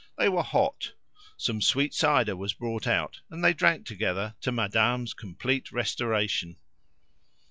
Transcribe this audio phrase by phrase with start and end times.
[0.17, 0.93] They were hot;
[1.37, 6.55] some sweet cider was brought out, and they drank together to madame's complete restoration.